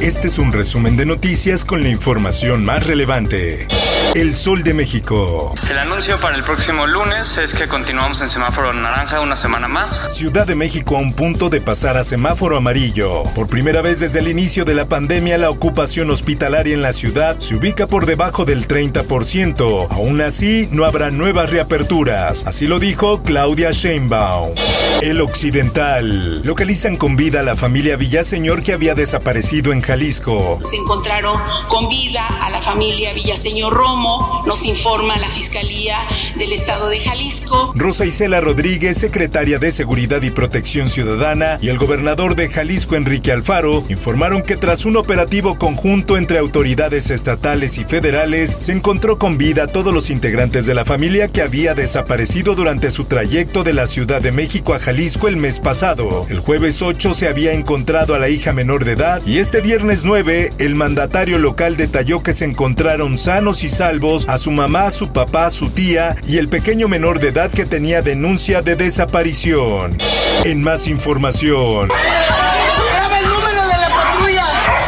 Este 0.00 0.28
es 0.28 0.38
un 0.38 0.52
resumen 0.52 0.96
de 0.96 1.06
noticias 1.06 1.64
con 1.64 1.82
la 1.82 1.88
información 1.88 2.64
más 2.64 2.86
relevante. 2.86 3.66
El 4.14 4.36
Sol 4.36 4.62
de 4.62 4.72
México. 4.72 5.54
El 5.68 5.78
anuncio 5.78 6.18
para 6.18 6.36
el 6.36 6.42
próximo 6.42 6.86
lunes 6.86 7.36
es 7.38 7.52
que 7.52 7.66
continuamos 7.66 8.20
en 8.20 8.28
semáforo 8.28 8.72
naranja 8.72 9.20
una 9.20 9.36
semana 9.36 9.68
más. 9.68 10.08
Ciudad 10.14 10.46
de 10.46 10.54
México 10.54 10.96
a 10.96 11.00
un 11.00 11.12
punto 11.12 11.50
de 11.50 11.60
pasar 11.60 11.96
a 11.98 12.04
semáforo 12.04 12.56
amarillo. 12.56 13.24
Por 13.34 13.48
primera 13.48 13.82
vez 13.82 14.00
desde 14.00 14.20
el 14.20 14.28
inicio 14.28 14.64
de 14.64 14.74
la 14.74 14.86
pandemia, 14.86 15.38
la 15.38 15.50
ocupación 15.50 16.10
hospitalaria 16.10 16.74
en 16.74 16.82
la 16.82 16.92
ciudad 16.92 17.38
se 17.40 17.56
ubica 17.56 17.86
por 17.86 18.06
debajo 18.06 18.44
del 18.44 18.68
30%. 18.68 19.88
Aún 19.90 20.20
así, 20.20 20.68
no 20.72 20.84
habrá 20.84 21.10
nuevas 21.10 21.50
reaperturas. 21.50 22.46
Así 22.46 22.66
lo 22.66 22.78
dijo 22.78 23.22
Claudia 23.22 23.72
Sheinbaum. 23.72 24.54
El 25.02 25.20
Occidental. 25.20 26.42
Localizan 26.42 26.96
con 26.96 27.16
vida 27.16 27.40
a 27.40 27.42
la 27.42 27.54
familia 27.54 27.96
Villaseñor 27.96 28.62
que 28.62 28.72
había 28.72 28.94
desaparecido 28.94 29.72
en 29.72 29.82
Jalisco. 29.86 30.58
Se 30.64 30.76
encontraron 30.76 31.40
con 31.68 31.88
vida 31.88 32.26
a 32.42 32.50
la 32.50 32.60
familia 32.60 33.12
Villaseñor 33.12 33.72
Romo 33.72 34.42
nos 34.44 34.64
informa 34.64 35.16
la 35.16 35.28
Fiscalía 35.28 35.96
del 36.36 36.52
Estado 36.52 36.88
de 36.88 36.98
Jalisco. 36.98 37.72
Rosa 37.76 38.04
Isela 38.04 38.40
Rodríguez, 38.40 38.96
secretaria 38.96 39.60
de 39.60 39.70
Seguridad 39.70 40.22
y 40.22 40.32
Protección 40.32 40.88
Ciudadana, 40.88 41.56
y 41.60 41.68
el 41.68 41.78
gobernador 41.78 42.34
de 42.34 42.48
Jalisco, 42.48 42.96
Enrique 42.96 43.30
Alfaro, 43.30 43.84
informaron 43.88 44.42
que 44.42 44.56
tras 44.56 44.84
un 44.84 44.96
operativo 44.96 45.56
conjunto 45.56 46.16
entre 46.16 46.38
autoridades 46.38 47.10
estatales 47.10 47.78
y 47.78 47.84
federales, 47.84 48.56
se 48.58 48.72
encontró 48.72 49.18
con 49.18 49.38
vida 49.38 49.64
a 49.64 49.66
todos 49.68 49.94
los 49.94 50.10
integrantes 50.10 50.66
de 50.66 50.74
la 50.74 50.84
familia 50.84 51.28
que 51.28 51.42
había 51.42 51.74
desaparecido 51.74 52.56
durante 52.56 52.90
su 52.90 53.04
trayecto 53.04 53.62
de 53.62 53.74
la 53.74 53.86
Ciudad 53.86 54.20
de 54.20 54.32
México 54.32 54.74
a 54.74 54.80
Jalisco 54.80 55.28
el 55.28 55.36
mes 55.36 55.60
pasado. 55.60 56.26
El 56.28 56.40
jueves 56.40 56.82
8 56.82 57.14
se 57.14 57.28
había 57.28 57.52
encontrado 57.52 58.14
a 58.14 58.18
la 58.18 58.28
hija 58.28 58.52
menor 58.52 58.84
de 58.84 58.92
edad 58.92 59.22
y 59.24 59.38
este 59.38 59.60
viernes 59.60 59.75
9 59.82 60.52
el 60.58 60.74
mandatario 60.74 61.38
local 61.38 61.76
detalló 61.76 62.22
que 62.22 62.32
se 62.32 62.44
encontraron 62.44 63.18
sanos 63.18 63.62
y 63.62 63.68
salvos 63.68 64.28
a 64.28 64.38
su 64.38 64.50
mamá, 64.50 64.90
su 64.90 65.12
papá, 65.12 65.50
su 65.50 65.70
tía 65.70 66.16
y 66.26 66.38
el 66.38 66.48
pequeño 66.48 66.88
menor 66.88 67.20
de 67.20 67.28
edad 67.28 67.50
que 67.50 67.66
tenía 67.66 68.00
denuncia 68.00 68.62
de 68.62 68.76
desaparición. 68.76 69.96
En 70.44 70.62
más 70.62 70.86
información. 70.86 71.88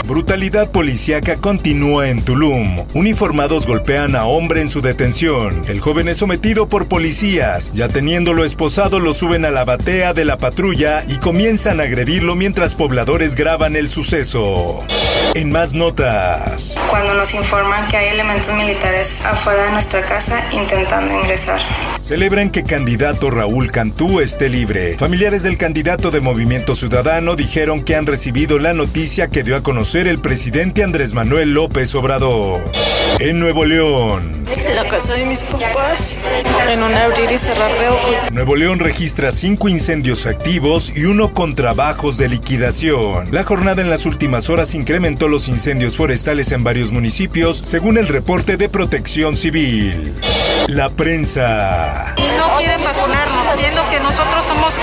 Brutalidad 0.09 0.70
policíaca 0.70 1.37
continúa 1.37 2.09
en 2.09 2.25
Tulum. 2.25 2.87
Uniformados 2.95 3.67
golpean 3.67 4.17
a 4.17 4.25
hombre 4.25 4.62
en 4.62 4.70
su 4.70 4.81
detención. 4.81 5.61
El 5.69 5.81
joven 5.81 6.09
es 6.09 6.17
sometido 6.17 6.67
por 6.67 6.89
policías. 6.89 7.75
Ya 7.75 7.89
teniéndolo 7.89 8.47
esposado, 8.47 9.01
lo 9.01 9.12
suben 9.12 9.45
a 9.45 9.51
la 9.51 9.67
batea 9.67 10.14
de 10.14 10.25
la 10.25 10.39
patrulla 10.39 11.05
y 11.06 11.19
comienzan 11.19 11.79
a 11.79 11.83
agredirlo 11.83 12.36
mientras 12.36 12.75
pobladores 12.75 13.34
graban 13.34 13.77
el 13.77 13.91
suceso. 13.91 14.83
En 15.34 15.53
más 15.53 15.75
notas. 15.75 16.79
Cuando 16.89 17.12
nos 17.12 17.34
informan 17.34 17.86
que 17.89 17.98
hay 17.98 18.09
elementos 18.09 18.55
militares 18.55 19.23
afuera 19.27 19.64
de 19.64 19.73
nuestra 19.73 20.01
casa 20.01 20.42
intentando 20.52 21.13
ingresar. 21.20 21.61
Celebran 22.08 22.48
que 22.48 22.64
candidato 22.64 23.30
Raúl 23.30 23.70
Cantú 23.70 24.20
esté 24.20 24.48
libre. 24.48 24.96
Familiares 24.96 25.42
del 25.42 25.58
candidato 25.58 26.11
de 26.11 26.23
Movimiento 26.23 26.74
Ciudadano 26.74 27.36
dijeron 27.36 27.85
que 27.85 27.96
han 27.96 28.07
recibido 28.07 28.58
la 28.58 28.73
noticia 28.73 29.29
que 29.29 29.42
dio 29.42 29.55
a 29.57 29.63
conocer 29.63 30.08
el 30.08 30.19
presidente 30.19 30.83
Andrés 30.83 31.13
Manuel 31.13 31.52
López 31.52 31.95
Obrador. 31.95 32.63
En 33.19 33.39
Nuevo 33.39 33.67
León. 33.67 34.42
En 34.51 34.74
la 34.74 34.85
casa 34.89 35.13
de 35.13 35.27
mis 35.27 35.45
papás, 35.45 36.19
en 36.70 36.83
un 36.83 36.95
abrir 36.95 37.30
y 37.30 37.36
cerrar 37.36 37.79
de 37.79 37.89
ojos. 37.89 38.33
Nuevo 38.33 38.57
León 38.57 38.79
registra 38.79 39.30
cinco 39.30 39.69
incendios 39.69 40.25
activos 40.25 40.90
y 40.96 41.05
uno 41.05 41.35
con 41.35 41.55
trabajos 41.55 42.17
de 42.17 42.30
liquidación. 42.30 43.29
La 43.33 43.45
jornada 43.45 43.83
en 43.83 43.90
las 43.90 44.07
últimas 44.07 44.48
horas 44.48 44.75
incrementó 44.75 45.29
los 45.29 45.46
incendios 45.46 45.95
forestales 45.98 46.52
en 46.52 46.64
varios 46.64 46.90
municipios, 46.90 47.58
según 47.58 47.98
el 47.98 48.08
reporte 48.08 48.57
de 48.57 48.70
Protección 48.70 49.36
Civil. 49.36 50.11
La 50.69 50.90
prensa. 50.90 51.98
Y 52.17 52.36
no 52.36 52.57
quieren 52.59 52.83
vacunarnos, 52.83 53.48
siendo 53.57 53.83
que 53.91 54.01
nosotros 54.01 54.45
somos 54.47 54.75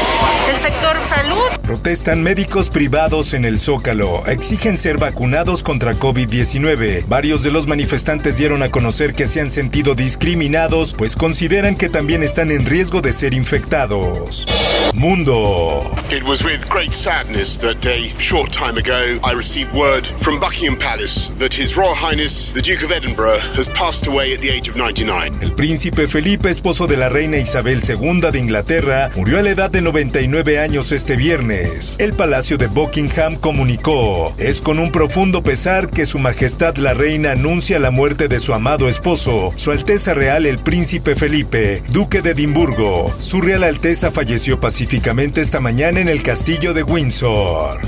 el 0.50 0.58
sector 0.58 0.96
salud. 1.08 1.60
Protestan 1.62 2.24
médicos 2.24 2.70
privados 2.70 3.34
en 3.34 3.46
el 3.46 3.60
Zócalo. 3.60 4.26
Exigen 4.28 4.78
ser 4.78 4.98
vacunados 4.98 5.64
contra 5.64 5.94
COVID-19. 5.94 7.06
Varios 7.08 7.44
de 7.44 7.52
los 7.52 7.68
manifestantes 7.68 8.38
dieron 8.38 8.64
a 8.64 8.70
conocer 8.70 9.14
que 9.14 9.28
se 9.28 9.42
han 9.42 9.52
sentido 9.52 9.96
discriminados, 9.96 10.94
pues 10.94 11.16
consideran 11.16 11.76
que 11.76 11.90
también 11.90 12.24
están 12.24 12.52
en 12.52 12.66
riesgo 12.66 13.02
de 13.02 13.14
ser 13.14 13.34
infectados. 13.34 14.46
Mundo. 14.94 15.92
It 16.10 16.24
was 16.24 16.44
with 16.44 16.70
great 16.70 16.94
sadness 16.94 17.58
that 17.58 17.86
a 17.86 18.08
short 18.20 18.54
time 18.54 18.78
ago 18.78 19.20
I 19.24 19.34
received 19.34 19.74
word 19.76 20.06
from 20.22 20.40
Buckingham 20.40 20.78
Palace 20.78 21.32
that 21.38 21.54
His 21.54 21.76
Royal 21.76 21.96
Highness 21.96 22.52
the 22.54 22.62
Duke 22.62 22.84
of 22.84 22.92
Edinburgh 22.92 23.40
has 23.56 23.68
passed 23.70 24.08
away 24.08 24.34
at 24.34 24.40
the 24.40 24.50
age 24.50 24.70
of 24.70 24.78
99. 24.78 25.34
El 25.42 25.54
príncipe 25.54 26.08
Felipe, 26.08 26.50
esposo 26.50 26.88
de 26.88 26.98
la 26.98 27.05
reina 27.10 27.38
Isabel 27.38 27.82
II 27.88 28.32
de 28.32 28.40
Inglaterra, 28.40 29.12
murió 29.16 29.40
a 29.40 29.42
la 29.42 29.52
edad 29.52 29.72
de 29.72 29.82
99 29.82 30.60
años 30.60 30.92
este 30.92 31.16
viernes. 31.16 31.96
El 32.00 32.14
Palacio 32.14 32.58
de 32.58 32.68
Buckingham 32.68 33.36
comunicó, 33.36 34.34
es 34.38 34.62
con 34.62 34.80
un 34.80 34.92
profundo 34.92 35.44
pesar 35.44 35.90
que 35.90 36.06
Su 36.06 36.20
Majestad 36.20 36.78
la 36.78 36.94
Reina 36.94 37.32
anuncia 37.32 37.80
la 37.80 37.92
muerte 37.92 38.28
de 38.28 38.40
su 38.40 38.54
amado 38.54 38.90
esposo, 38.90 39.50
Su 39.56 39.72
Alteza 39.72 40.14
Real 40.14 40.46
el 40.46 40.60
Príncipe 40.60 41.16
Felipe, 41.16 41.84
Duque 41.90 42.22
de 42.22 42.32
Edimburgo. 42.32 43.14
Su 43.20 43.42
Real 43.42 43.64
Alteza 43.64 44.12
falleció 44.12 44.60
pacíficamente 44.60 45.42
esta 45.42 45.60
mañana 45.60 46.00
en 46.00 46.08
el 46.08 46.24
castillo 46.24 46.74
de 46.74 46.84
Windsor. 46.84 47.80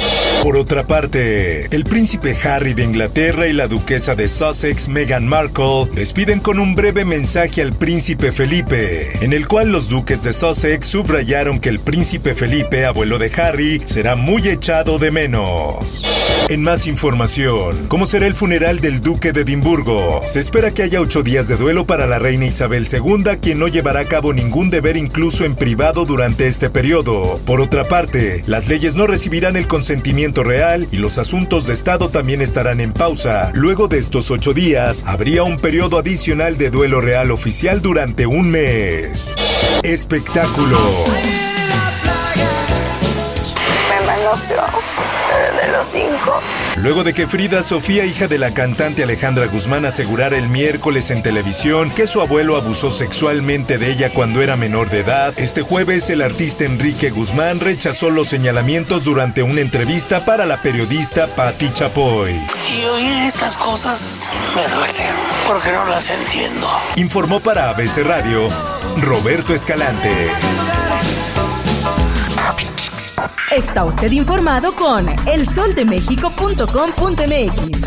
Por 0.44 0.56
otra 0.56 0.84
parte, 0.84 1.66
el 1.76 1.84
príncipe 1.84 2.38
Harry 2.44 2.74
de 2.74 2.84
Inglaterra 2.84 3.48
y 3.48 3.54
la 3.54 3.68
duquesa 3.68 4.16
de 4.16 4.28
Sussex, 4.28 4.88
Meghan 4.88 5.28
Markle, 5.28 5.88
despiden 5.94 6.40
con 6.40 6.60
un 6.60 6.76
breve 6.76 7.06
mensaje 7.06 7.62
al 7.62 7.74
príncipe 7.74 8.32
Felipe, 8.32 9.06
en 9.22 9.34
el 9.34 9.47
cual 9.47 9.72
los 9.72 9.90
duques 9.90 10.23
de 10.23 10.34
Sussex 10.34 10.85
subrayaron 10.85 11.59
que 11.59 11.69
el 11.69 11.79
príncipe 11.79 12.35
Felipe, 12.35 12.85
abuelo 12.85 13.18
de 13.18 13.31
Harry, 13.35 13.81
será 13.85 14.16
muy 14.16 14.47
echado 14.47 15.00
de 15.00 15.12
menos. 15.12 16.03
En 16.50 16.63
más 16.63 16.88
información, 16.88 17.88
¿cómo 17.90 18.06
será 18.06 18.25
el 18.25 18.34
funeral 18.34 18.79
del 18.79 19.01
duque 19.01 19.34
de 19.34 19.41
Edimburgo? 19.41 20.22
Se 20.28 20.40
espera 20.40 20.72
que 20.72 20.84
haya 20.84 21.01
ocho 21.01 21.22
días 21.22 21.50
de 21.50 21.57
duelo 21.57 21.85
para 21.85 22.07
la 22.07 22.19
reina 22.19 22.45
Isabel 22.45 22.88
II, 22.90 23.38
quien 23.41 23.59
no 23.59 23.68
llevará 23.68 24.00
a 24.00 24.07
cabo 24.07 24.31
ningún 24.31 24.69
deber 24.69 24.95
incluso 24.95 25.44
en 25.44 25.56
privado 25.56 26.06
durante 26.06 26.47
este 26.47 26.69
periodo. 26.69 27.38
Por 27.45 27.59
otra 27.59 27.84
parte, 27.84 28.44
las 28.47 28.69
leyes 28.69 28.95
no 28.95 29.07
recibirán 29.07 29.57
el 29.57 29.68
consentimiento 29.68 30.41
real 30.44 30.88
y 30.89 30.97
los 30.97 31.18
asuntos 31.18 31.68
de 31.68 31.74
Estado 31.74 32.07
también 32.07 32.41
estarán 32.41 32.79
en 32.79 32.94
pausa. 32.94 33.51
Luego 33.53 33.89
de 33.89 33.97
estos 33.97 34.31
ocho 34.31 34.53
días, 34.53 35.03
habría 35.06 35.44
un 35.44 35.57
periodo 35.57 35.97
adicional 35.97 36.57
de 36.57 36.69
duelo 36.69 37.01
real 37.01 37.31
oficial 37.31 37.81
durante 37.81 38.25
un 38.25 38.51
mes. 38.51 38.97
Espectáculo. 39.84 40.78
de 45.62 45.72
los 45.72 45.88
cinco. 45.88 46.42
Luego 46.75 47.04
de 47.04 47.13
que 47.13 47.27
Frida 47.27 47.63
Sofía, 47.63 48.06
hija 48.06 48.27
de 48.27 48.38
la 48.38 48.54
cantante 48.54 49.04
Alejandra 49.04 49.48
Guzmán, 49.48 49.86
asegurara 49.86 50.38
el 50.38 50.50
miércoles 50.50 51.12
en 51.12 51.24
televisión 51.24 51.89
que 51.92 52.07
su 52.07 52.22
abuelo 52.22 52.56
abusó 52.56 52.92
sexualmente 52.92 53.77
de 53.77 53.92
ella 53.92 54.10
cuando 54.13 54.42
era 54.42 54.56
menor 54.56 54.89
de 54.89 55.00
edad, 55.00 55.33
este 55.38 55.62
jueves 55.62 56.10
el 56.10 56.22
artista 56.22 56.66
Enrique 56.66 57.10
Guzmán 57.10 57.60
rechazó 57.60 58.10
los 58.10 58.27
señalamientos 58.27 59.04
durante 59.04 59.44
una 59.44 59.62
entrevista 59.62 60.25
para 60.25 60.45
la 60.45 60.62
periodista 60.62 61.27
Patti 61.27 61.72
Chapoy. 61.74 62.33
Y 62.72 62.86
oír 62.86 63.13
estas 63.24 63.57
cosas 63.57 64.30
me 64.56 64.68
duelen, 64.74 65.16
porque 65.48 65.72
no 65.72 65.86
las 65.86 66.10
entiendo. 66.10 66.69
Informó 66.95 67.39
para 67.39 67.69
ABC 67.69 68.04
Radio 68.04 68.50
Roberto 69.02 69.54
Escalante. 69.54 70.10
Está 73.52 73.86
usted 73.86 74.12
informado 74.12 74.74
con 74.74 75.06
elsoldemexico.com.mx. 75.28 77.87